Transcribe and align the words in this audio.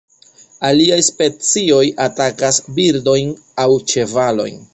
Aliaj 0.69 0.97
specioj 1.07 1.83
atakas 2.07 2.59
birdojn 2.79 3.35
aŭ 3.67 3.71
ĉevalojn. 3.95 4.61